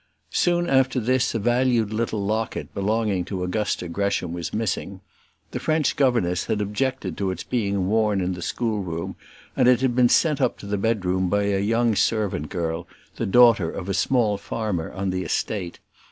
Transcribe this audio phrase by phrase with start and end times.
[0.33, 4.99] Soon after this a valued little locket belonging to Augusta Gresham was missing.
[5.51, 9.15] The French governess had objected to its being worn in the schoolroom,
[9.55, 12.87] and it had been sent up to the bedroom by a young servant girl,
[13.17, 15.77] the daughter of a small farmer on the estate.